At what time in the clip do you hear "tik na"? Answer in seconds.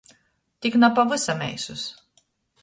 0.65-0.89